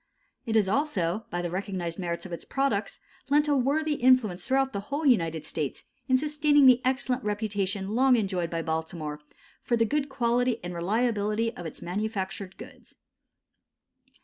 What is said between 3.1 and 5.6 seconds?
lent a worthy influence throughout the whole United